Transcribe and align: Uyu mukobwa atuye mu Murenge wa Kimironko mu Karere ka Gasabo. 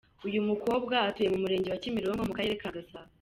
Uyu 0.27 0.39
mukobwa 0.49 0.95
atuye 1.09 1.27
mu 1.33 1.39
Murenge 1.43 1.67
wa 1.69 1.81
Kimironko 1.83 2.23
mu 2.29 2.33
Karere 2.37 2.55
ka 2.63 2.69
Gasabo. 2.75 3.09